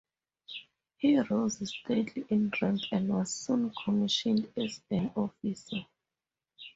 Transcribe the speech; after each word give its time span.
He 0.97 1.19
rose 1.19 1.69
steadily 1.69 2.25
in 2.29 2.51
rank 2.59 2.81
and 2.91 3.07
was 3.09 3.31
soon 3.31 3.71
commissioned 3.85 4.51
as 4.57 4.81
an 4.89 5.11
officer. 5.15 5.85